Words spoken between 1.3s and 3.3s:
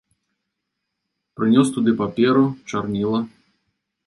Прынёс туды паперу, чарніла.